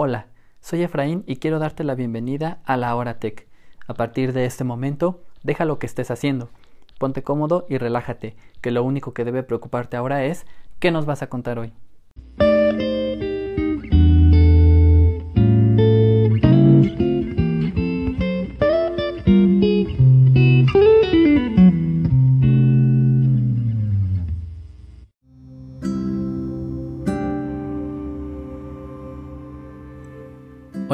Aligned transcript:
Hola, 0.00 0.28
soy 0.60 0.84
Efraín 0.84 1.24
y 1.26 1.38
quiero 1.38 1.58
darte 1.58 1.82
la 1.82 1.96
bienvenida 1.96 2.60
a 2.64 2.76
la 2.76 2.94
Hora 2.94 3.18
Tech. 3.18 3.48
A 3.88 3.94
partir 3.94 4.32
de 4.32 4.44
este 4.44 4.62
momento, 4.62 5.24
deja 5.42 5.64
lo 5.64 5.80
que 5.80 5.86
estés 5.86 6.12
haciendo. 6.12 6.50
Ponte 7.00 7.24
cómodo 7.24 7.66
y 7.68 7.78
relájate, 7.78 8.36
que 8.60 8.70
lo 8.70 8.84
único 8.84 9.12
que 9.12 9.24
debe 9.24 9.42
preocuparte 9.42 9.96
ahora 9.96 10.22
es 10.22 10.46
¿qué 10.78 10.92
nos 10.92 11.04
vas 11.04 11.22
a 11.22 11.28
contar 11.28 11.58
hoy? 11.58 11.72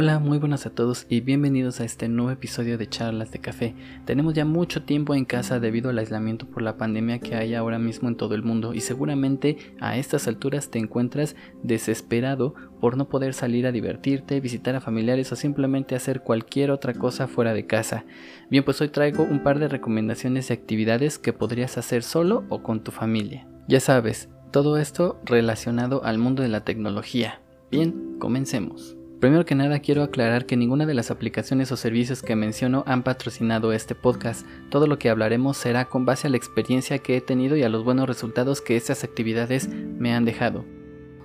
Hola, 0.04 0.18
muy 0.18 0.36
buenas 0.36 0.66
a 0.66 0.70
todos 0.70 1.06
y 1.08 1.22
bienvenidos 1.22 1.80
a 1.80 1.84
este 1.86 2.08
nuevo 2.08 2.30
episodio 2.30 2.76
de 2.76 2.86
Charlas 2.86 3.30
de 3.30 3.38
Café. 3.38 3.74
Tenemos 4.04 4.34
ya 4.34 4.44
mucho 4.44 4.82
tiempo 4.82 5.14
en 5.14 5.24
casa 5.24 5.60
debido 5.60 5.88
al 5.88 5.98
aislamiento 5.98 6.44
por 6.44 6.60
la 6.60 6.76
pandemia 6.76 7.20
que 7.20 7.36
hay 7.36 7.54
ahora 7.54 7.78
mismo 7.78 8.10
en 8.10 8.16
todo 8.16 8.34
el 8.34 8.42
mundo 8.42 8.74
y 8.74 8.82
seguramente 8.82 9.56
a 9.80 9.96
estas 9.96 10.28
alturas 10.28 10.70
te 10.70 10.78
encuentras 10.78 11.36
desesperado 11.62 12.54
por 12.82 12.98
no 12.98 13.08
poder 13.08 13.32
salir 13.32 13.66
a 13.66 13.72
divertirte, 13.72 14.40
visitar 14.40 14.76
a 14.76 14.82
familiares 14.82 15.32
o 15.32 15.36
simplemente 15.36 15.94
hacer 15.94 16.20
cualquier 16.20 16.70
otra 16.70 16.92
cosa 16.92 17.26
fuera 17.26 17.54
de 17.54 17.64
casa. 17.64 18.04
Bien, 18.50 18.62
pues 18.62 18.82
hoy 18.82 18.90
traigo 18.90 19.22
un 19.22 19.42
par 19.42 19.58
de 19.58 19.68
recomendaciones 19.68 20.48
de 20.48 20.54
actividades 20.54 21.18
que 21.18 21.32
podrías 21.32 21.78
hacer 21.78 22.02
solo 22.02 22.44
o 22.50 22.62
con 22.62 22.84
tu 22.84 22.90
familia. 22.90 23.48
Ya 23.68 23.80
sabes, 23.80 24.28
todo 24.50 24.76
esto 24.76 25.18
relacionado 25.24 26.04
al 26.04 26.18
mundo 26.18 26.42
de 26.42 26.50
la 26.50 26.62
tecnología. 26.62 27.40
Bien, 27.70 28.18
comencemos. 28.18 28.98
Primero 29.24 29.46
que 29.46 29.54
nada 29.54 29.78
quiero 29.78 30.02
aclarar 30.02 30.44
que 30.44 30.54
ninguna 30.54 30.84
de 30.84 30.92
las 30.92 31.10
aplicaciones 31.10 31.72
o 31.72 31.78
servicios 31.78 32.20
que 32.20 32.36
menciono 32.36 32.84
han 32.86 33.02
patrocinado 33.02 33.72
este 33.72 33.94
podcast. 33.94 34.46
Todo 34.68 34.86
lo 34.86 34.98
que 34.98 35.08
hablaremos 35.08 35.56
será 35.56 35.86
con 35.86 36.04
base 36.04 36.26
a 36.26 36.30
la 36.30 36.36
experiencia 36.36 36.98
que 36.98 37.16
he 37.16 37.20
tenido 37.22 37.56
y 37.56 37.62
a 37.62 37.70
los 37.70 37.84
buenos 37.84 38.06
resultados 38.06 38.60
que 38.60 38.76
estas 38.76 39.02
actividades 39.02 39.66
me 39.66 40.12
han 40.12 40.26
dejado. 40.26 40.66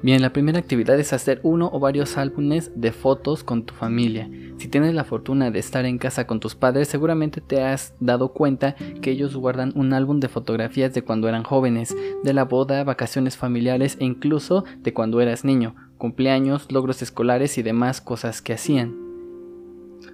Bien, 0.01 0.21
la 0.21 0.31
primera 0.31 0.59
actividad 0.59 0.97
es 0.97 1.11
hacer 1.11 1.41
uno 1.43 1.69
o 1.73 1.81
varios 1.81 2.15
álbumes 2.15 2.71
de 2.73 2.93
fotos 2.93 3.43
con 3.43 3.65
tu 3.65 3.73
familia. 3.73 4.29
Si 4.59 4.69
tienes 4.69 4.93
la 4.93 5.03
fortuna 5.03 5.51
de 5.51 5.59
estar 5.59 5.83
en 5.83 5.97
casa 5.97 6.25
con 6.25 6.39
tus 6.39 6.55
padres, 6.55 6.87
seguramente 6.87 7.41
te 7.41 7.61
has 7.63 7.93
dado 7.99 8.31
cuenta 8.31 8.77
que 9.01 9.11
ellos 9.11 9.35
guardan 9.35 9.73
un 9.75 9.91
álbum 9.91 10.21
de 10.21 10.29
fotografías 10.29 10.93
de 10.93 11.01
cuando 11.01 11.27
eran 11.27 11.43
jóvenes, 11.43 11.93
de 12.23 12.33
la 12.33 12.45
boda, 12.45 12.81
vacaciones 12.85 13.35
familiares 13.35 13.97
e 13.99 14.05
incluso 14.05 14.63
de 14.77 14.93
cuando 14.93 15.19
eras 15.19 15.43
niño 15.43 15.75
cumpleaños, 15.99 16.71
logros 16.71 17.03
escolares 17.03 17.59
y 17.59 17.61
demás 17.61 18.01
cosas 18.01 18.41
que 18.41 18.53
hacían. 18.53 18.98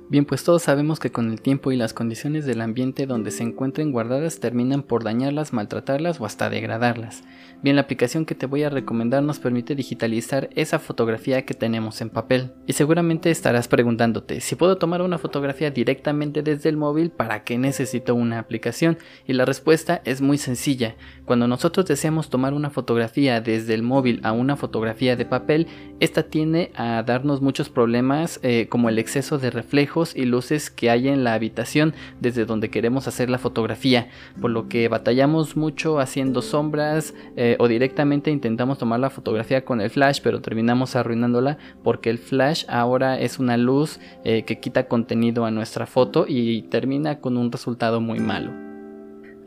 Bien, 0.08 0.24
pues 0.24 0.44
todos 0.44 0.62
sabemos 0.62 1.00
que 1.00 1.12
con 1.12 1.32
el 1.32 1.42
tiempo 1.42 1.72
y 1.72 1.78
las 1.78 1.94
condiciones 1.94 2.46
del 2.46 2.62
ambiente 2.62 3.08
donde 3.08 3.32
se 3.32 3.42
encuentren 3.42 3.92
guardadas 3.92 4.40
terminan 4.40 4.84
por 4.84 5.04
dañarlas, 5.04 5.52
maltratarlas 5.52 6.22
o 6.22 6.28
hasta 6.28 6.52
degradarlas. 6.52 7.24
Bien, 7.64 7.76
la 7.76 7.82
aplicación 7.82 8.26
que 8.26 8.36
te 8.36 8.46
voy 8.46 8.62
a 8.62 8.70
recomendar 8.70 9.24
nos 9.24 9.40
permite 9.40 9.74
digitalizar 9.74 10.50
esa 10.54 10.78
fotografía 10.78 11.44
que 11.44 11.56
tenemos 11.56 12.02
en 12.02 12.12
papel. 12.12 12.52
Y 12.68 12.74
seguramente 12.74 13.32
estarás 13.32 13.68
preguntándote, 13.68 14.42
si 14.42 14.56
puedo 14.56 14.78
tomar 14.78 15.02
una 15.02 15.18
fotografía 15.18 15.72
directamente 15.72 16.44
desde 16.44 16.70
el 16.70 16.78
móvil, 16.78 17.10
¿para 17.10 17.44
qué 17.44 17.58
necesito 17.58 18.14
una 18.14 18.38
aplicación? 18.38 19.00
Y 19.26 19.34
la 19.34 19.46
respuesta 19.46 20.04
es 20.06 20.22
muy 20.22 20.38
sencilla. 20.38 20.96
Cuando 21.26 21.48
nosotros 21.48 21.88
deseamos 21.88 22.30
tomar 22.30 22.54
una 22.54 22.70
fotografía 22.70 23.42
desde 23.42 23.74
el 23.74 23.82
móvil 23.82 24.20
a 24.24 24.34
una 24.34 24.56
fotografía 24.56 25.16
de 25.16 25.26
papel, 25.26 25.66
esta 26.00 26.22
tiene 26.22 26.72
a 26.76 27.02
darnos 27.02 27.42
muchos 27.42 27.70
problemas 27.70 28.40
eh, 28.44 28.68
como 28.70 28.90
el 28.90 29.00
exceso 29.00 29.40
de 29.40 29.50
reflejo 29.50 29.95
y 30.16 30.26
luces 30.26 30.70
que 30.70 30.90
hay 30.90 31.08
en 31.08 31.24
la 31.24 31.34
habitación 31.34 31.94
desde 32.20 32.46
donde 32.46 32.70
queremos 32.70 33.08
hacer 33.08 33.30
la 33.30 33.38
fotografía, 33.38 34.10
por 34.42 34.52
lo 34.52 34.68
que 34.68 34.88
batallamos 34.90 35.56
mucho 35.56 36.00
haciendo 36.00 36.42
sombras 36.42 37.14
eh, 37.38 37.56
o 37.60 37.68
directamente 37.68 38.32
intentamos 38.32 38.78
tomar 38.78 39.00
la 39.00 39.10
fotografía 39.10 39.64
con 39.64 39.80
el 39.80 39.90
flash, 39.90 40.20
pero 40.22 40.42
terminamos 40.42 40.96
arruinándola 40.96 41.58
porque 41.84 42.10
el 42.10 42.18
flash 42.18 42.66
ahora 42.68 43.20
es 43.20 43.40
una 43.40 43.58
luz 43.58 44.00
eh, 44.24 44.44
que 44.44 44.60
quita 44.60 44.88
contenido 44.88 45.46
a 45.46 45.52
nuestra 45.52 45.86
foto 45.86 46.26
y 46.28 46.64
termina 46.64 47.20
con 47.20 47.38
un 47.38 47.52
resultado 47.52 48.02
muy 48.02 48.20
malo. 48.20 48.52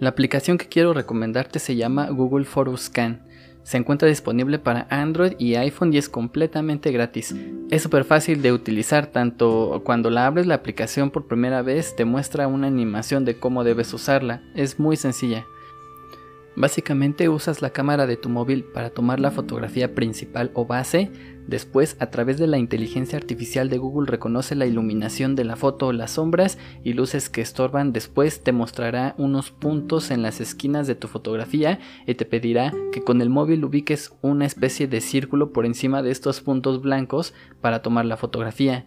La 0.00 0.10
aplicación 0.10 0.58
que 0.58 0.68
quiero 0.68 0.94
recomendarte 0.94 1.58
se 1.58 1.74
llama 1.74 2.08
Google 2.10 2.44
Photo 2.44 2.76
Scan. 2.76 3.27
Se 3.68 3.76
encuentra 3.76 4.08
disponible 4.08 4.58
para 4.58 4.86
Android 4.88 5.34
y 5.38 5.56
iPhone 5.56 5.92
y 5.92 5.98
es 5.98 6.08
completamente 6.08 6.90
gratis. 6.90 7.34
Es 7.68 7.82
súper 7.82 8.04
fácil 8.04 8.40
de 8.40 8.50
utilizar, 8.50 9.08
tanto 9.08 9.82
cuando 9.84 10.08
la 10.08 10.24
abres 10.24 10.46
la 10.46 10.54
aplicación 10.54 11.10
por 11.10 11.26
primera 11.26 11.60
vez 11.60 11.94
te 11.94 12.06
muestra 12.06 12.48
una 12.48 12.66
animación 12.66 13.26
de 13.26 13.38
cómo 13.38 13.64
debes 13.64 13.92
usarla. 13.92 14.40
Es 14.54 14.78
muy 14.78 14.96
sencilla. 14.96 15.44
Básicamente 16.58 17.28
usas 17.28 17.62
la 17.62 17.70
cámara 17.70 18.08
de 18.08 18.16
tu 18.16 18.28
móvil 18.28 18.64
para 18.64 18.90
tomar 18.90 19.20
la 19.20 19.30
fotografía 19.30 19.94
principal 19.94 20.50
o 20.54 20.66
base, 20.66 21.12
después 21.46 21.96
a 22.00 22.10
través 22.10 22.36
de 22.36 22.48
la 22.48 22.58
inteligencia 22.58 23.16
artificial 23.16 23.68
de 23.68 23.78
Google 23.78 24.10
reconoce 24.10 24.56
la 24.56 24.66
iluminación 24.66 25.36
de 25.36 25.44
la 25.44 25.54
foto 25.54 25.92
las 25.92 26.10
sombras 26.10 26.58
y 26.82 26.94
luces 26.94 27.30
que 27.30 27.42
estorban, 27.42 27.92
después 27.92 28.42
te 28.42 28.50
mostrará 28.50 29.14
unos 29.18 29.52
puntos 29.52 30.10
en 30.10 30.22
las 30.22 30.40
esquinas 30.40 30.88
de 30.88 30.96
tu 30.96 31.06
fotografía 31.06 31.78
y 32.08 32.14
te 32.16 32.24
pedirá 32.24 32.74
que 32.90 33.02
con 33.02 33.22
el 33.22 33.30
móvil 33.30 33.64
ubiques 33.64 34.12
una 34.20 34.44
especie 34.44 34.88
de 34.88 35.00
círculo 35.00 35.52
por 35.52 35.64
encima 35.64 36.02
de 36.02 36.10
estos 36.10 36.40
puntos 36.40 36.82
blancos 36.82 37.34
para 37.60 37.82
tomar 37.82 38.04
la 38.04 38.16
fotografía. 38.16 38.84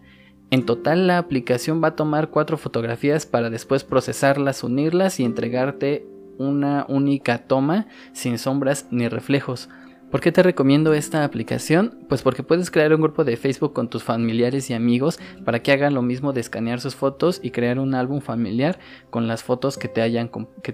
En 0.50 0.66
total 0.66 1.06
la 1.06 1.16
aplicación 1.16 1.82
va 1.82 1.88
a 1.88 1.96
tomar 1.96 2.28
cuatro 2.28 2.58
fotografías 2.58 3.24
para 3.24 3.48
después 3.48 3.82
procesarlas, 3.82 4.62
unirlas 4.62 5.18
y 5.20 5.24
entregarte 5.24 6.11
una 6.38 6.86
única 6.88 7.38
toma 7.38 7.86
sin 8.12 8.38
sombras 8.38 8.86
ni 8.90 9.08
reflejos. 9.08 9.68
¿Por 10.12 10.20
qué 10.20 10.30
te 10.30 10.42
recomiendo 10.42 10.92
esta 10.92 11.24
aplicación? 11.24 12.04
Pues 12.06 12.20
porque 12.20 12.42
puedes 12.42 12.70
crear 12.70 12.92
un 12.94 13.00
grupo 13.00 13.24
de 13.24 13.38
Facebook 13.38 13.72
con 13.72 13.88
tus 13.88 14.02
familiares 14.02 14.68
y 14.68 14.74
amigos 14.74 15.18
para 15.42 15.62
que 15.62 15.72
hagan 15.72 15.94
lo 15.94 16.02
mismo 16.02 16.34
de 16.34 16.42
escanear 16.42 16.82
sus 16.82 16.94
fotos 16.94 17.40
y 17.42 17.50
crear 17.50 17.78
un 17.78 17.94
álbum 17.94 18.20
familiar 18.20 18.78
con 19.08 19.26
las 19.26 19.42
fotos 19.42 19.78
que 19.78 19.88
te, 19.88 20.02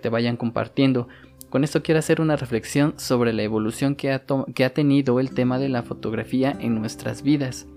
vayan 0.09 0.37
compartiendo. 0.37 1.07
Con 1.51 1.63
esto 1.63 1.85
quiero 1.85 2.01
hacer 2.01 2.21
una 2.21 2.35
reflexión 2.35 2.95
sobre 2.97 3.33
la 3.33 3.45
evolución 3.45 3.95
que 3.95 4.11
ha 4.11 4.75
tenido 4.75 5.21
el 5.21 5.31
tema 5.31 5.61
de 5.61 5.69
la 5.69 5.85
fotografía 5.85 6.57
en 6.59 6.75
nuestras 6.75 7.23
vidas. 7.23 7.69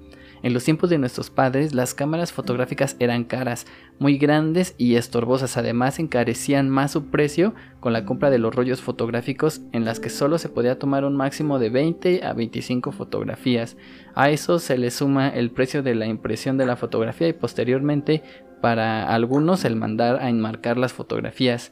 En 0.44 0.54
los 0.54 0.64
tiempos 0.64 0.90
de 0.90 0.98
nuestros 0.98 1.30
padres, 1.30 1.76
las 1.76 1.94
cámaras 1.94 2.32
fotográficas 2.32 2.96
eran 3.00 3.26
caras, 3.26 3.68
muy 4.00 4.18
grandes 4.18 4.74
y 4.78 4.96
estorbosas. 4.96 5.58
Además, 5.58 6.00
encarecían 6.00 6.70
más 6.70 6.92
su 6.92 7.06
precio 7.12 7.54
con 7.80 7.94
la 7.94 8.06
compra 8.06 8.32
de 8.32 8.40
los 8.40 8.56
rollos 8.56 8.82
fotográficos 8.82 9.62
en 9.72 9.86
las 9.86 10.00
que 10.00 10.10
solo 10.10 10.40
se 10.40 10.50
podía 10.50 10.80
tomar 10.80 11.06
un 11.06 11.16
máximo 11.16 11.60
de 11.60 11.70
20 11.70 12.26
a 12.26 12.34
25 12.34 12.92
fotografías. 12.92 13.78
A 14.16 14.32
eso 14.32 14.58
se 14.60 14.78
le 14.78 14.90
suma 14.90 15.30
el 15.30 15.52
precio 15.52 15.84
de 15.84 15.96
la 15.96 16.08
impresión 16.08 16.58
de 16.58 16.66
la 16.66 16.76
fotografía 16.76 17.28
y 17.28 17.34
posteriormente 17.34 18.24
para 18.62 19.14
algunos 19.14 19.66
el 19.66 19.76
mandar 19.76 20.22
a 20.22 20.30
enmarcar 20.30 20.78
las 20.78 20.94
fotografías. 20.94 21.72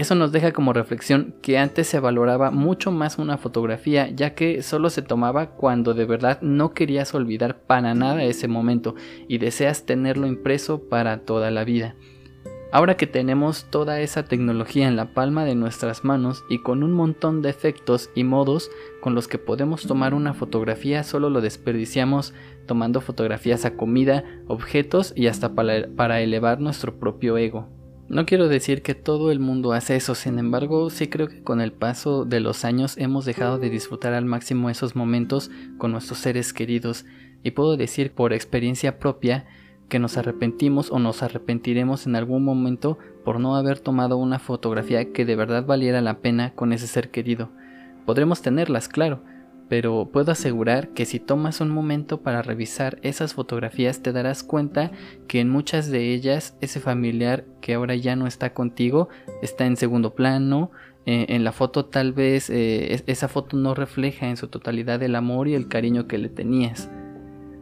Eso 0.00 0.14
nos 0.14 0.32
deja 0.32 0.52
como 0.52 0.72
reflexión 0.72 1.34
que 1.42 1.58
antes 1.58 1.86
se 1.86 2.00
valoraba 2.00 2.50
mucho 2.50 2.90
más 2.90 3.18
una 3.18 3.36
fotografía, 3.36 4.08
ya 4.08 4.34
que 4.34 4.62
solo 4.62 4.88
se 4.88 5.02
tomaba 5.02 5.50
cuando 5.50 5.92
de 5.92 6.06
verdad 6.06 6.40
no 6.40 6.72
querías 6.72 7.14
olvidar 7.14 7.60
para 7.64 7.92
nada 7.92 8.24
ese 8.24 8.48
momento 8.48 8.94
y 9.28 9.36
deseas 9.36 9.84
tenerlo 9.84 10.26
impreso 10.26 10.88
para 10.88 11.18
toda 11.26 11.50
la 11.50 11.64
vida. 11.64 11.96
Ahora 12.72 12.96
que 12.96 13.06
tenemos 13.06 13.66
toda 13.68 14.00
esa 14.00 14.24
tecnología 14.24 14.88
en 14.88 14.96
la 14.96 15.12
palma 15.12 15.44
de 15.44 15.54
nuestras 15.54 16.02
manos 16.02 16.44
y 16.48 16.62
con 16.62 16.82
un 16.82 16.92
montón 16.92 17.42
de 17.42 17.50
efectos 17.50 18.08
y 18.14 18.24
modos 18.24 18.70
con 19.02 19.14
los 19.14 19.28
que 19.28 19.36
podemos 19.36 19.86
tomar 19.86 20.14
una 20.14 20.32
fotografía, 20.32 21.04
solo 21.04 21.28
lo 21.28 21.42
desperdiciamos 21.42 22.32
tomando 22.64 23.02
fotografías 23.02 23.66
a 23.66 23.76
comida, 23.76 24.24
objetos 24.46 25.12
y 25.14 25.26
hasta 25.26 25.54
para, 25.54 26.22
elevar 26.22 26.58
nuestro 26.58 26.98
propio 26.98 27.36
ego. 27.36 27.68
No 28.10 28.26
quiero 28.26 28.48
decir 28.48 28.82
que 28.82 28.96
todo 28.96 29.30
el 29.30 29.38
mundo 29.38 29.72
hace 29.72 29.94
eso, 29.94 30.16
sin 30.16 30.40
embargo, 30.40 30.90
sí 30.90 31.06
creo 31.06 31.28
que 31.28 31.44
con 31.44 31.60
el 31.60 31.70
paso 31.70 32.24
de 32.24 32.40
los 32.40 32.64
años 32.64 32.96
hemos 32.98 33.24
dejado 33.24 33.60
de 33.60 33.70
disfrutar 33.70 34.14
al 34.14 34.24
máximo 34.24 34.68
esos 34.68 34.96
momentos 34.96 35.48
con 35.78 35.92
nuestros 35.92 36.18
seres 36.18 36.52
queridos 36.52 37.06
y 37.44 37.52
puedo 37.52 37.76
decir 37.76 38.10
por 38.10 38.32
experiencia 38.32 38.98
propia 38.98 39.46
que 39.88 40.00
nos 40.00 40.16
arrepentimos 40.16 40.90
o 40.90 40.98
nos 40.98 41.22
arrepentiremos 41.22 42.08
en 42.08 42.16
algún 42.16 42.42
momento 42.42 42.98
por 43.24 43.38
no 43.38 43.54
haber 43.54 43.78
tomado 43.78 44.16
una 44.16 44.40
fotografía 44.40 45.12
que 45.12 45.24
de 45.24 45.36
verdad 45.36 45.64
valiera 45.64 46.00
la 46.00 46.18
pena 46.18 46.52
con 46.56 46.72
ese 46.72 46.88
ser 46.88 47.12
querido. 47.12 47.50
Podremos 48.06 48.42
tenerlas, 48.42 48.88
claro, 48.88 49.22
pero 49.70 50.10
puedo 50.12 50.32
asegurar 50.32 50.88
que 50.88 51.06
si 51.06 51.20
tomas 51.20 51.60
un 51.60 51.70
momento 51.70 52.22
para 52.22 52.42
revisar 52.42 52.98
esas 53.02 53.34
fotografías 53.34 54.02
te 54.02 54.12
darás 54.12 54.42
cuenta 54.42 54.90
que 55.28 55.38
en 55.38 55.48
muchas 55.48 55.92
de 55.92 56.12
ellas 56.12 56.56
ese 56.60 56.80
familiar 56.80 57.46
que 57.60 57.74
ahora 57.74 57.94
ya 57.94 58.16
no 58.16 58.26
está 58.26 58.52
contigo 58.52 59.08
está 59.42 59.66
en 59.66 59.76
segundo 59.76 60.16
plano, 60.16 60.72
eh, 61.06 61.26
en 61.28 61.44
la 61.44 61.52
foto 61.52 61.84
tal 61.84 62.12
vez 62.12 62.50
eh, 62.50 63.00
esa 63.06 63.28
foto 63.28 63.56
no 63.56 63.76
refleja 63.76 64.28
en 64.28 64.36
su 64.36 64.48
totalidad 64.48 65.00
el 65.04 65.14
amor 65.14 65.46
y 65.46 65.54
el 65.54 65.68
cariño 65.68 66.08
que 66.08 66.18
le 66.18 66.30
tenías. 66.30 66.90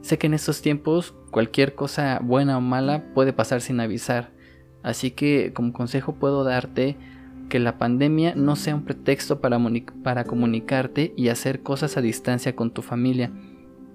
Sé 0.01 0.17
que 0.17 0.29
en 0.29 0.35
estos 0.35 0.63
tiempos 0.63 1.15
cualquier 1.31 1.75
cosa 1.75 2.21
buena 2.25 2.57
o 2.57 2.63
mala 2.63 3.13
puede 3.13 3.35
pasar 3.35 3.61
sin 3.61 3.81
avisar, 3.81 4.33
así 4.83 5.11
que 5.11 5.53
como 5.53 5.75
consejo 5.75 6.15
puedo 6.15 6.43
darte 6.43 6.97
que 7.49 7.59
la 7.59 7.79
pandemia 7.79 8.35
no 8.35 8.56
sea 8.56 8.75
un 8.75 8.85
pretexto 8.85 9.41
para, 9.41 10.25
comunicarte 10.25 11.12
y 11.17 11.29
hacer 11.29 11.62
cosas 11.62 11.97
a 11.97 12.00
distancia 12.00 12.55
con 12.55 12.71
tu 12.71 12.83
familia 12.83 13.33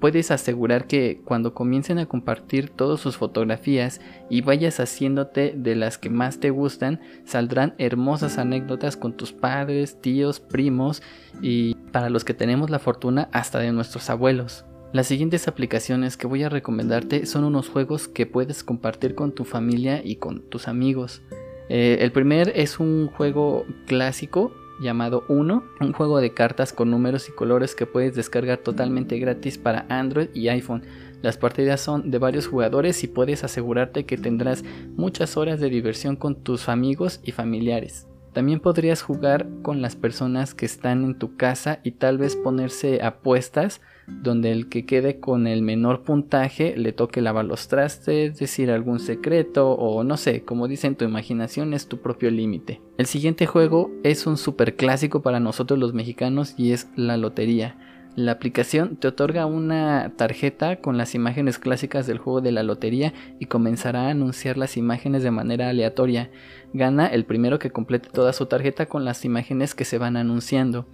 puedes 0.04 0.32
asegurar 0.32 0.86
que 0.86 1.22
cuando 1.24 1.54
comiencen 1.54 1.98
a 1.98 2.08
compartir 2.08 2.70
todas 2.70 3.00
sus 3.00 3.16
fotografías 3.16 4.02
y 4.30 4.42
vayas 4.42 4.82
haciéndote 4.82 5.54
de 5.56 5.78
las 5.78 5.98
que 5.98 6.10
más 6.10 6.42
te 6.42 6.50
gustan, 6.50 7.00
saldrán 7.24 7.74
hermosas 7.78 8.38
anécdotas 8.38 8.98
con 8.98 9.16
tus 9.16 9.32
padres, 9.32 10.02
tíos, 10.02 10.42
primos 10.42 11.02
y 11.42 11.76
para 11.94 12.10
los 12.10 12.26
que 12.26 12.34
tenemos 12.34 12.70
la 12.70 12.80
fortuna 12.80 13.30
hasta 13.32 13.60
de 13.60 13.72
nuestros 13.72 14.10
abuelos. 14.10 14.66
Las 14.92 15.08
siguientes 15.08 15.48
aplicaciones 15.48 16.18
que 16.18 16.28
voy 16.28 16.44
a 16.44 16.50
recomendarte 16.50 17.26
son 17.26 17.46
unos 17.46 17.70
juegos 17.70 18.10
que 18.10 18.26
puedes 18.26 18.66
compartir 18.66 19.16
con 19.16 19.32
tu 19.32 19.46
familia 19.46 20.02
y 20.04 20.18
con 20.18 20.42
tus 20.50 20.68
amigos. 20.68 21.22
Eh, 21.70 21.98
el 22.02 22.12
primer 22.12 22.52
es 22.56 22.80
un 22.80 23.08
juego 23.08 23.66
clásico 23.88 24.52
llamado 24.80 25.24
Uno, 25.28 25.64
un 25.80 25.94
juego 25.94 26.20
de 26.20 26.34
cartas 26.34 26.74
con 26.74 26.92
números 26.92 27.30
y 27.30 27.32
colores 27.32 27.76
que 27.76 27.86
puedes 27.86 28.16
descargar 28.16 28.58
totalmente 28.58 29.18
gratis 29.18 29.58
para 29.58 29.86
Android 29.90 30.30
y 30.34 30.50
iPhone. 30.50 30.84
Las 31.22 31.38
partidas 31.38 31.80
son 31.80 32.12
de 32.12 32.18
varios 32.18 32.48
jugadores 32.48 33.04
y 33.04 33.08
puedes 33.08 33.44
asegurarte 33.44 34.06
que 34.06 34.18
tendrás 34.18 34.64
muchas 34.96 35.38
horas 35.38 35.62
de 35.62 35.70
diversión 35.70 36.18
con 36.18 36.36
tus 36.36 36.68
amigos 36.68 37.22
y 37.24 37.32
familiares. 37.32 38.08
También 38.34 38.60
podrías 38.60 39.02
jugar 39.02 39.48
con 39.62 39.82
las 39.82 39.96
personas 39.96 40.56
que 40.56 40.66
están 40.66 41.04
en 41.04 41.18
tu 41.18 41.36
casa 41.38 41.80
y 41.84 41.92
tal 41.92 42.18
vez 42.18 42.36
ponerse 42.36 43.02
apuestas 43.04 43.82
donde 44.08 44.52
el 44.52 44.70
que 44.70 44.86
quede 44.86 45.20
con 45.20 45.48
el 45.48 45.62
menor 45.62 46.04
puntaje 46.04 46.76
le 46.76 46.92
toque 46.92 47.22
lavar 47.22 47.46
los 47.46 47.68
trastes, 47.68 48.38
decir 48.38 48.70
algún 48.72 49.00
secreto 49.00 49.72
o 49.72 50.04
no 50.04 50.18
sé, 50.18 50.44
como 50.44 50.68
dicen 50.68 50.96
tu 50.96 51.06
imaginación 51.06 51.74
es 51.74 51.88
tu 51.88 52.00
propio 52.00 52.32
límite. 52.32 52.82
El 52.98 53.06
siguiente 53.06 53.46
juego 53.46 53.92
es 54.04 54.28
un 54.28 54.38
super 54.38 54.76
clásico 54.76 55.22
para 55.22 55.40
nosotros 55.40 55.80
los 55.80 55.94
mexicanos 55.94 56.54
y 56.58 56.72
es 56.72 56.90
la 56.96 57.18
lotería. 57.18 57.78
La 58.16 58.34
aplicación 58.34 58.96
te 58.98 59.08
otorga 59.08 59.48
una 59.48 60.14
tarjeta 60.16 60.76
con 60.78 60.98
las 60.98 61.16
imágenes 61.16 61.58
clásicas 61.58 62.06
del 62.06 62.20
juego 62.20 62.42
de 62.42 62.52
la 62.52 62.62
lotería 62.62 63.14
y 63.40 63.48
comenzará 63.48 64.08
a 64.08 64.10
anunciar 64.12 64.58
las 64.58 64.78
imágenes 64.78 65.24
de 65.24 65.32
manera 65.32 65.70
aleatoria. 65.70 66.30
Gana 66.74 67.08
el 67.08 67.26
primero 67.26 67.58
que 67.58 67.72
complete 67.72 68.10
toda 68.10 68.34
su 68.34 68.46
tarjeta 68.46 68.86
con 68.86 69.04
las 69.04 69.26
imágenes 69.26 69.74
que 69.74 69.86
se 69.86 69.98
van 69.98 70.16
anunciando 70.16 70.88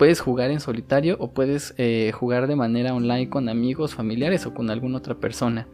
puedes 0.00 0.20
jugar 0.20 0.50
en 0.50 0.60
solitario 0.60 1.16
o 1.20 1.32
puedes 1.32 1.74
eh, 1.76 2.10
jugar 2.14 2.46
de 2.46 2.56
manera 2.56 2.94
online 2.94 3.28
con 3.28 3.50
amigos, 3.50 3.94
familiares 3.94 4.46
o 4.46 4.54
con 4.54 4.70
alguna 4.70 4.96
otra 4.96 5.16
persona. 5.16 5.68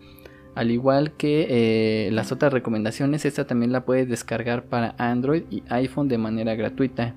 Al 0.57 0.73
igual 0.73 1.13
que 1.13 1.47
eh, 1.49 2.11
las 2.11 2.33
otras 2.33 2.53
recomendaciones, 2.53 3.25
esta 3.25 3.47
también 3.47 3.71
la 3.71 3.85
puedes 3.85 4.09
descargar 4.09 4.65
para 4.65 4.97
Android 4.99 5.45
y 5.49 5.63
iPhone 5.69 6.09
de 6.09 6.19
manera 6.19 6.57
gratuita. 6.57 7.15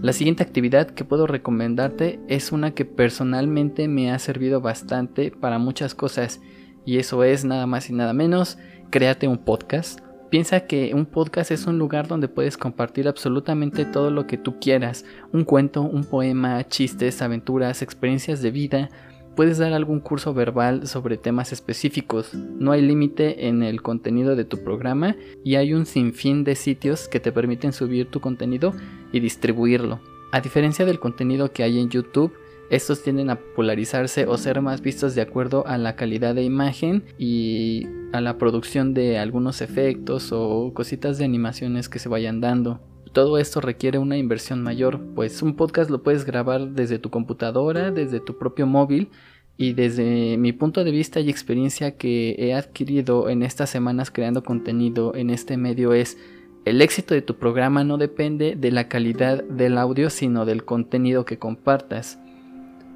La 0.00 0.12
siguiente 0.12 0.42
actividad 0.42 0.90
que 0.90 1.04
puedo 1.04 1.26
recomendarte 1.26 2.20
es 2.28 2.52
una 2.52 2.72
que 2.72 2.84
personalmente 2.84 3.88
me 3.88 4.10
ha 4.10 4.18
servido 4.18 4.60
bastante 4.60 5.30
para 5.30 5.58
muchas 5.58 5.94
cosas 5.94 6.40
y 6.84 6.98
eso 6.98 7.22
es 7.24 7.44
nada 7.44 7.66
más 7.66 7.90
y 7.90 7.92
nada 7.92 8.12
menos, 8.12 8.58
créate 8.90 9.28
un 9.28 9.38
podcast 9.38 10.00
Piensa 10.32 10.60
que 10.60 10.94
un 10.94 11.04
podcast 11.04 11.50
es 11.50 11.66
un 11.66 11.78
lugar 11.78 12.08
donde 12.08 12.26
puedes 12.26 12.56
compartir 12.56 13.06
absolutamente 13.06 13.84
todo 13.84 14.10
lo 14.10 14.26
que 14.26 14.38
tú 14.38 14.58
quieras, 14.58 15.04
un 15.30 15.44
cuento, 15.44 15.82
un 15.82 16.04
poema, 16.04 16.66
chistes, 16.66 17.20
aventuras, 17.20 17.82
experiencias 17.82 18.40
de 18.40 18.50
vida. 18.50 18.88
Puedes 19.34 19.56
dar 19.56 19.72
algún 19.72 20.00
curso 20.00 20.34
verbal 20.34 20.86
sobre 20.86 21.16
temas 21.16 21.52
específicos. 21.52 22.34
No 22.34 22.72
hay 22.72 22.82
límite 22.82 23.48
en 23.48 23.62
el 23.62 23.80
contenido 23.80 24.36
de 24.36 24.44
tu 24.44 24.62
programa 24.62 25.16
y 25.42 25.54
hay 25.54 25.72
un 25.72 25.86
sinfín 25.86 26.44
de 26.44 26.54
sitios 26.54 27.08
que 27.08 27.18
te 27.18 27.32
permiten 27.32 27.72
subir 27.72 28.10
tu 28.10 28.20
contenido 28.20 28.74
y 29.10 29.20
distribuirlo. 29.20 30.00
A 30.32 30.40
diferencia 30.40 30.84
del 30.84 31.00
contenido 31.00 31.50
que 31.50 31.62
hay 31.62 31.78
en 31.78 31.88
YouTube, 31.88 32.32
estos 32.68 33.02
tienden 33.02 33.30
a 33.30 33.38
polarizarse 33.56 34.26
o 34.26 34.36
ser 34.36 34.60
más 34.60 34.82
vistos 34.82 35.14
de 35.14 35.22
acuerdo 35.22 35.66
a 35.66 35.78
la 35.78 35.96
calidad 35.96 36.34
de 36.34 36.42
imagen 36.42 37.04
y 37.18 37.86
a 38.12 38.20
la 38.20 38.38
producción 38.38 38.92
de 38.92 39.18
algunos 39.18 39.62
efectos 39.62 40.30
o 40.32 40.72
cositas 40.74 41.16
de 41.18 41.24
animaciones 41.24 41.88
que 41.88 41.98
se 41.98 42.08
vayan 42.08 42.40
dando. 42.40 42.80
Todo 43.12 43.36
esto 43.36 43.60
requiere 43.60 43.98
una 43.98 44.16
inversión 44.16 44.62
mayor, 44.62 44.98
pues 45.14 45.42
un 45.42 45.54
podcast 45.54 45.90
lo 45.90 46.02
puedes 46.02 46.24
grabar 46.24 46.68
desde 46.70 46.98
tu 46.98 47.10
computadora, 47.10 47.90
desde 47.90 48.20
tu 48.20 48.38
propio 48.38 48.66
móvil 48.66 49.10
y 49.58 49.74
desde 49.74 50.38
mi 50.38 50.54
punto 50.54 50.82
de 50.82 50.92
vista 50.92 51.20
y 51.20 51.28
experiencia 51.28 51.98
que 51.98 52.34
he 52.38 52.54
adquirido 52.54 53.28
en 53.28 53.42
estas 53.42 53.68
semanas 53.68 54.10
creando 54.10 54.42
contenido 54.42 55.14
en 55.14 55.28
este 55.28 55.58
medio 55.58 55.92
es 55.92 56.16
el 56.64 56.80
éxito 56.80 57.12
de 57.12 57.20
tu 57.20 57.36
programa 57.36 57.84
no 57.84 57.98
depende 57.98 58.56
de 58.56 58.70
la 58.70 58.88
calidad 58.88 59.44
del 59.44 59.76
audio 59.76 60.08
sino 60.08 60.46
del 60.46 60.64
contenido 60.64 61.26
que 61.26 61.38
compartas. 61.38 62.18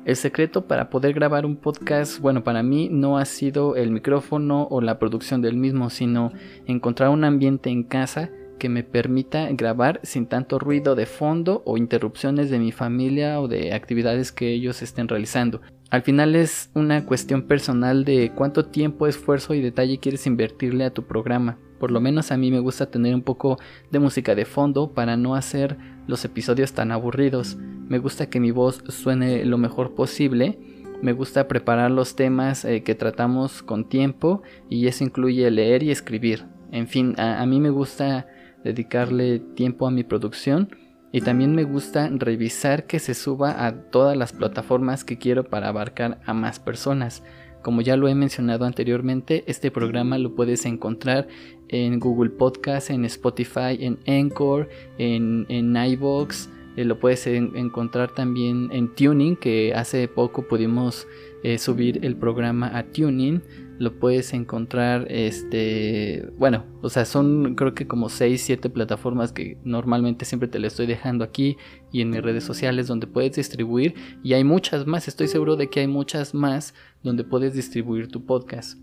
El 0.06 0.16
secreto 0.16 0.66
para 0.66 0.88
poder 0.88 1.12
grabar 1.12 1.44
un 1.44 1.56
podcast, 1.56 2.20
bueno, 2.20 2.42
para 2.42 2.62
mí 2.62 2.88
no 2.90 3.18
ha 3.18 3.24
sido 3.26 3.76
el 3.76 3.90
micrófono 3.90 4.66
o 4.70 4.80
la 4.80 4.98
producción 4.98 5.42
del 5.42 5.56
mismo, 5.56 5.90
sino 5.90 6.32
encontrar 6.66 7.10
un 7.10 7.24
ambiente 7.24 7.68
en 7.68 7.82
casa 7.82 8.30
que 8.58 8.68
me 8.68 8.82
permita 8.82 9.48
grabar 9.52 10.00
sin 10.02 10.26
tanto 10.26 10.58
ruido 10.58 10.94
de 10.94 11.06
fondo 11.06 11.62
o 11.64 11.76
interrupciones 11.76 12.50
de 12.50 12.58
mi 12.58 12.72
familia 12.72 13.40
o 13.40 13.48
de 13.48 13.72
actividades 13.72 14.32
que 14.32 14.52
ellos 14.52 14.82
estén 14.82 15.08
realizando. 15.08 15.60
Al 15.90 16.02
final 16.02 16.34
es 16.34 16.70
una 16.74 17.06
cuestión 17.06 17.42
personal 17.42 18.04
de 18.04 18.32
cuánto 18.34 18.66
tiempo, 18.66 19.06
esfuerzo 19.06 19.54
y 19.54 19.60
detalle 19.60 19.98
quieres 19.98 20.26
invertirle 20.26 20.84
a 20.84 20.92
tu 20.92 21.04
programa. 21.04 21.58
Por 21.78 21.90
lo 21.90 22.00
menos 22.00 22.32
a 22.32 22.36
mí 22.36 22.50
me 22.50 22.58
gusta 22.58 22.90
tener 22.90 23.14
un 23.14 23.22
poco 23.22 23.58
de 23.90 23.98
música 24.00 24.34
de 24.34 24.46
fondo 24.46 24.92
para 24.92 25.16
no 25.16 25.34
hacer 25.36 25.76
los 26.06 26.24
episodios 26.24 26.72
tan 26.72 26.90
aburridos. 26.90 27.56
Me 27.56 27.98
gusta 27.98 28.28
que 28.28 28.40
mi 28.40 28.50
voz 28.50 28.82
suene 28.88 29.44
lo 29.44 29.58
mejor 29.58 29.94
posible. 29.94 30.58
Me 31.02 31.12
gusta 31.12 31.46
preparar 31.46 31.90
los 31.90 32.16
temas 32.16 32.64
eh, 32.64 32.82
que 32.82 32.94
tratamos 32.94 33.62
con 33.62 33.88
tiempo 33.88 34.42
y 34.68 34.88
eso 34.88 35.04
incluye 35.04 35.48
leer 35.50 35.82
y 35.82 35.90
escribir. 35.90 36.46
En 36.72 36.88
fin, 36.88 37.14
a, 37.18 37.40
a 37.42 37.46
mí 37.46 37.60
me 37.60 37.70
gusta 37.70 38.26
dedicarle 38.66 39.38
tiempo 39.38 39.86
a 39.86 39.90
mi 39.90 40.02
producción 40.02 40.68
y 41.12 41.20
también 41.20 41.54
me 41.54 41.64
gusta 41.64 42.10
revisar 42.12 42.86
que 42.86 42.98
se 42.98 43.14
suba 43.14 43.66
a 43.66 43.72
todas 43.90 44.16
las 44.16 44.32
plataformas 44.32 45.04
que 45.04 45.18
quiero 45.18 45.44
para 45.44 45.68
abarcar 45.68 46.20
a 46.26 46.34
más 46.34 46.58
personas. 46.58 47.22
Como 47.62 47.80
ya 47.80 47.96
lo 47.96 48.08
he 48.08 48.14
mencionado 48.14 48.64
anteriormente, 48.64 49.44
este 49.46 49.70
programa 49.70 50.18
lo 50.18 50.34
puedes 50.34 50.66
encontrar 50.66 51.26
en 51.68 51.98
Google 52.00 52.30
Podcast, 52.30 52.90
en 52.90 53.04
Spotify, 53.04 53.78
en 53.80 53.98
Anchor, 54.06 54.68
en, 54.98 55.46
en 55.48 55.74
iVoox. 55.76 56.48
Eh, 56.76 56.84
lo 56.84 56.98
puedes 56.98 57.26
encontrar 57.26 58.14
también 58.14 58.68
en 58.70 58.94
Tuning, 58.94 59.36
que 59.36 59.72
hace 59.74 60.08
poco 60.08 60.46
pudimos 60.46 61.08
eh, 61.42 61.58
subir 61.58 62.04
el 62.04 62.16
programa 62.16 62.76
a 62.76 62.84
Tuning. 62.84 63.40
Lo 63.78 63.98
puedes 63.98 64.32
encontrar, 64.32 65.06
este, 65.10 66.28
bueno, 66.38 66.64
o 66.82 66.88
sea, 66.88 67.04
son 67.04 67.54
creo 67.54 67.74
que 67.74 67.86
como 67.86 68.08
6, 68.08 68.40
7 68.40 68.70
plataformas 68.70 69.32
que 69.32 69.58
normalmente 69.64 70.24
siempre 70.24 70.48
te 70.48 70.58
le 70.58 70.68
estoy 70.68 70.86
dejando 70.86 71.24
aquí 71.24 71.56
y 71.92 72.00
en 72.00 72.10
mis 72.10 72.22
redes 72.22 72.44
sociales 72.44 72.86
donde 72.86 73.06
puedes 73.06 73.36
distribuir. 73.36 73.94
Y 74.22 74.32
hay 74.32 74.44
muchas 74.44 74.86
más, 74.86 75.08
estoy 75.08 75.28
seguro 75.28 75.56
de 75.56 75.68
que 75.68 75.80
hay 75.80 75.88
muchas 75.88 76.34
más 76.34 76.74
donde 77.02 77.24
puedes 77.24 77.54
distribuir 77.54 78.08
tu 78.08 78.24
podcast. 78.24 78.78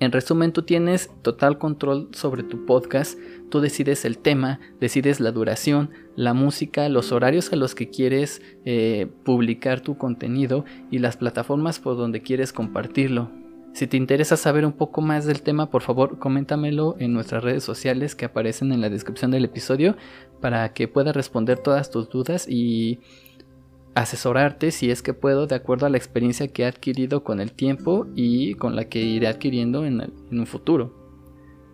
En 0.00 0.10
resumen, 0.10 0.52
tú 0.52 0.62
tienes 0.62 1.10
total 1.22 1.58
control 1.58 2.08
sobre 2.12 2.42
tu 2.42 2.66
podcast, 2.66 3.18
tú 3.48 3.60
decides 3.60 4.04
el 4.04 4.18
tema, 4.18 4.58
decides 4.80 5.20
la 5.20 5.30
duración, 5.30 5.90
la 6.16 6.34
música, 6.34 6.88
los 6.88 7.12
horarios 7.12 7.52
a 7.52 7.56
los 7.56 7.74
que 7.74 7.90
quieres 7.90 8.42
eh, 8.64 9.06
publicar 9.24 9.80
tu 9.80 9.96
contenido 9.96 10.64
y 10.90 10.98
las 10.98 11.16
plataformas 11.16 11.78
por 11.78 11.96
donde 11.96 12.22
quieres 12.22 12.52
compartirlo. 12.52 13.43
Si 13.74 13.88
te 13.88 13.96
interesa 13.96 14.36
saber 14.36 14.64
un 14.64 14.72
poco 14.72 15.00
más 15.00 15.26
del 15.26 15.42
tema, 15.42 15.68
por 15.68 15.82
favor 15.82 16.20
coméntamelo 16.20 16.94
en 17.00 17.12
nuestras 17.12 17.42
redes 17.42 17.64
sociales 17.64 18.14
que 18.14 18.24
aparecen 18.24 18.70
en 18.70 18.80
la 18.80 18.88
descripción 18.88 19.32
del 19.32 19.44
episodio 19.44 19.96
para 20.40 20.72
que 20.72 20.86
pueda 20.86 21.12
responder 21.12 21.58
todas 21.58 21.90
tus 21.90 22.08
dudas 22.08 22.46
y 22.48 23.00
asesorarte 23.96 24.70
si 24.70 24.92
es 24.92 25.02
que 25.02 25.12
puedo 25.12 25.48
de 25.48 25.56
acuerdo 25.56 25.86
a 25.86 25.88
la 25.88 25.96
experiencia 25.96 26.46
que 26.46 26.62
he 26.62 26.66
adquirido 26.66 27.24
con 27.24 27.40
el 27.40 27.50
tiempo 27.50 28.06
y 28.14 28.54
con 28.54 28.76
la 28.76 28.84
que 28.84 29.00
iré 29.00 29.26
adquiriendo 29.26 29.84
en, 29.84 30.12
un 30.30 30.46
futuro. 30.46 30.94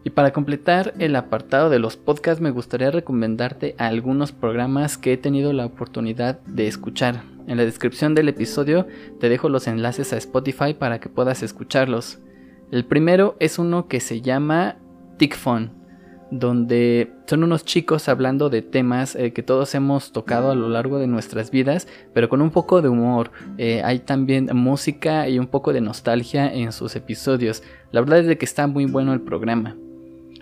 Y 0.03 0.09
para 0.09 0.33
completar 0.33 0.95
el 0.99 1.15
apartado 1.17 1.69
de 1.69 1.81
los 1.81 1.99
podcasts 1.99 2.41
me 2.41 2.51
gustaría 2.51 2.91
recomendarte 2.91 3.75
algunos 3.77 4.33
programas 4.33 4.97
que 4.97 5.13
he 5.13 5.17
tenido 5.19 5.53
la 5.53 5.67
oportunidad 5.67 6.41
de 6.47 6.67
escuchar. 6.67 7.25
En 7.51 7.57
la 7.57 7.65
descripción 7.65 8.15
del 8.15 8.29
episodio 8.29 8.87
te 9.19 9.29
dejo 9.29 9.49
los 9.49 9.67
enlaces 9.67 10.13
a 10.13 10.17
Spotify 10.19 10.73
para 10.73 11.01
que 11.01 11.09
puedas 11.09 11.43
escucharlos. 11.43 12.21
El 12.71 12.85
primero 12.85 13.35
es 13.41 13.59
uno 13.59 13.89
que 13.89 13.99
se 13.99 14.21
llama 14.21 14.77
TicFun. 15.19 15.73
donde 16.31 17.13
son 17.27 17.43
unos 17.43 17.65
chicos 17.65 18.09
hablando 18.09 18.51
de 18.51 18.63
temas 18.63 19.17
eh, 19.17 19.33
que 19.33 19.43
todos 19.43 19.75
hemos 19.75 20.13
tocado 20.13 20.53
a 20.53 20.55
lo 20.55 20.69
largo 20.69 21.01
de 21.01 21.09
nuestras 21.09 21.51
vidas, 21.51 21.89
pero 22.15 22.29
con 22.29 22.41
un 22.41 22.53
poco 22.53 22.83
de 22.83 22.89
humor. 22.89 23.33
Eh, 23.59 23.83
hay 23.85 23.99
también 23.99 24.49
música 24.55 25.29
y 25.29 25.41
un 25.41 25.49
poco 25.49 25.73
de 25.73 25.81
nostalgia 25.81 26.55
en 26.55 26.71
sus 26.71 26.95
episodios. 26.95 27.65
La 27.91 28.01
verdad 28.01 28.21
es 28.21 28.27
de 28.29 28.39
que 28.39 28.45
está 28.45 28.69
muy 28.69 28.85
bueno 28.85 29.13
el 29.13 29.23
programa. 29.23 29.77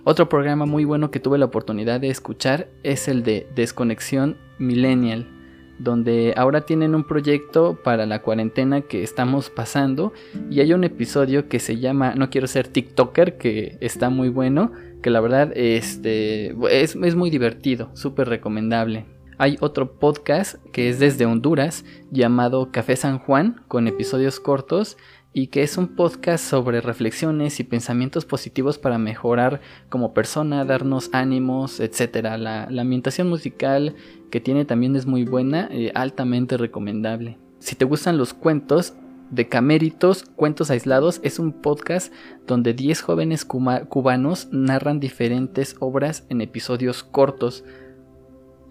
Otro 0.04 0.28
programa 0.28 0.66
muy 0.66 0.84
bueno 0.84 1.10
que 1.10 1.20
tuve 1.20 1.38
la 1.38 1.46
oportunidad 1.46 2.00
de 2.00 2.10
escuchar 2.10 2.68
es 2.82 3.08
el 3.08 3.22
de 3.22 3.48
Desconexión 3.54 4.36
Millennial, 4.58 5.37
donde 5.78 6.34
ahora 6.36 6.62
tienen 6.62 6.94
un 6.94 7.04
proyecto 7.04 7.78
para 7.82 8.06
la 8.06 8.22
cuarentena 8.22 8.80
que 8.82 9.02
estamos 9.02 9.50
pasando 9.50 10.12
y 10.50 10.60
hay 10.60 10.72
un 10.72 10.84
episodio 10.84 11.48
que 11.48 11.60
se 11.60 11.78
llama 11.78 12.14
No 12.14 12.30
quiero 12.30 12.46
ser 12.46 12.68
TikToker, 12.68 13.38
que 13.38 13.78
está 13.80 14.10
muy 14.10 14.28
bueno 14.28 14.72
que 15.02 15.10
la 15.10 15.20
verdad 15.20 15.52
este, 15.54 16.54
es, 16.70 16.96
es 16.96 17.14
muy 17.14 17.30
divertido, 17.30 17.90
súper 17.94 18.28
recomendable. 18.28 19.06
Hay 19.38 19.56
otro 19.60 19.92
podcast 19.92 20.56
que 20.72 20.88
es 20.88 20.98
desde 20.98 21.24
Honduras 21.24 21.84
llamado 22.10 22.72
Café 22.72 22.96
San 22.96 23.20
Juan 23.20 23.62
con 23.68 23.86
episodios 23.86 24.40
cortos 24.40 24.96
y 25.38 25.46
que 25.46 25.62
es 25.62 25.78
un 25.78 25.86
podcast 25.86 26.44
sobre 26.44 26.80
reflexiones 26.80 27.60
y 27.60 27.64
pensamientos 27.64 28.24
positivos 28.24 28.76
para 28.76 28.98
mejorar 28.98 29.60
como 29.88 30.12
persona, 30.12 30.64
darnos 30.64 31.10
ánimos, 31.12 31.78
etc. 31.78 32.24
La, 32.36 32.64
ambientación 32.64 33.28
musical 33.28 33.94
que 34.32 34.40
tiene 34.40 34.64
también 34.64 34.96
es 34.96 35.06
muy 35.06 35.24
buena, 35.24 35.68
y 35.70 35.86
eh, 35.86 35.92
altamente 35.94 36.56
recomendable. 36.56 37.38
Si 37.60 37.76
te 37.76 37.84
gustan 37.84 38.18
los 38.18 38.34
cuentos, 38.34 38.94
de 39.30 39.46
Caméritos, 39.46 40.24
Cuentos 40.24 40.72
Aislados 40.72 41.20
es 41.22 41.38
un 41.38 41.52
podcast 41.52 42.12
donde 42.48 42.74
10 42.74 43.00
jóvenes 43.02 43.44
cubanos 43.44 44.48
narran 44.50 44.98
diferentes 44.98 45.76
obras 45.78 46.26
en 46.30 46.40
episodios 46.40 47.04
cortos. 47.04 47.62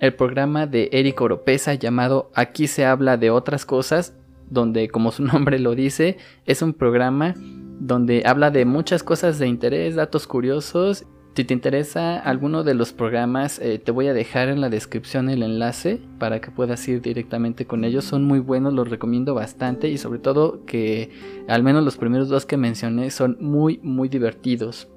El 0.02 0.16
programa 0.16 0.68
de 0.68 0.90
Eric 0.92 1.22
Oropesa 1.22 1.76
llamado 1.76 2.30
Aquí 2.34 2.68
se 2.68 2.86
habla 2.86 3.16
de 3.16 3.30
otras 3.30 3.66
cosas, 3.66 4.16
donde 4.50 4.90
como 4.90 5.12
su 5.12 5.24
nombre 5.26 5.60
lo 5.60 5.76
dice, 5.76 6.18
es 6.46 6.62
un 6.62 6.74
programa 6.74 7.34
donde 7.80 8.24
habla 8.26 8.50
de 8.52 8.66
muchas 8.66 9.04
cosas 9.04 9.40
de 9.40 9.48
interés, 9.48 9.96
datos 9.96 10.28
curiosos 10.28 11.06
si 11.38 11.44
te 11.44 11.54
interesa 11.54 12.18
alguno 12.18 12.64
de 12.64 12.74
los 12.74 12.94
programas, 12.94 13.60
eh, 13.60 13.78
te 13.78 13.92
voy 13.92 14.08
a 14.08 14.14
dejar 14.16 14.50
en 14.50 14.60
la 14.60 14.70
descripción 14.70 15.30
el 15.30 15.44
enlace 15.44 16.02
para 16.18 16.42
que 16.42 16.50
puedas 16.50 16.88
ir 16.88 17.00
directamente 17.00 17.68
con 17.68 17.84
ellos. 17.84 18.06
Son 18.06 18.24
muy 18.24 18.40
buenos, 18.40 18.74
los 18.74 18.90
recomiendo 18.90 19.36
bastante 19.36 19.88
y 19.88 20.00
sobre 20.00 20.18
todo 20.18 20.66
que 20.66 21.12
al 21.48 21.62
menos 21.62 21.84
los 21.84 21.96
primeros 21.96 22.28
dos 22.28 22.48
que 22.48 22.58
mencioné 22.58 23.12
son 23.12 23.38
muy, 23.40 23.80
muy 23.84 24.10
divertidos. 24.10 24.88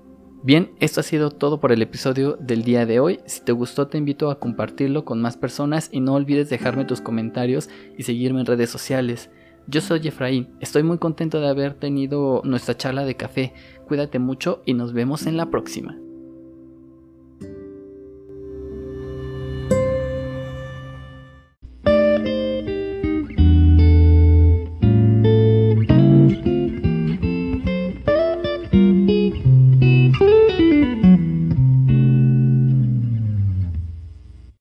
Bien, 0.42 0.70
esto 0.80 1.00
ha 1.00 1.02
sido 1.02 1.30
todo 1.30 1.60
por 1.60 1.72
el 1.72 1.82
episodio 1.82 2.38
del 2.40 2.64
día 2.64 2.86
de 2.86 3.00
hoy. 3.00 3.20
Si 3.26 3.44
te 3.44 3.52
gustó 3.52 3.88
te 3.88 3.98
invito 3.98 4.30
a 4.30 4.38
compartirlo 4.38 5.04
con 5.04 5.20
más 5.20 5.36
personas 5.36 5.90
y 5.92 6.00
no 6.00 6.14
olvides 6.14 6.48
dejarme 6.48 6.86
tus 6.86 7.02
comentarios 7.02 7.68
y 7.98 8.04
seguirme 8.04 8.40
en 8.40 8.46
redes 8.46 8.70
sociales. 8.70 9.28
Yo 9.70 9.80
soy 9.80 10.00
Efraín, 10.08 10.48
estoy 10.58 10.82
muy 10.82 10.98
contento 10.98 11.40
de 11.40 11.48
haber 11.48 11.74
tenido 11.74 12.42
nuestra 12.42 12.76
charla 12.76 13.04
de 13.04 13.14
café. 13.14 13.54
Cuídate 13.86 14.18
mucho 14.18 14.62
y 14.66 14.74
nos 14.74 14.92
vemos 14.92 15.26
en 15.26 15.36
la 15.36 15.48
próxima. 15.48 15.96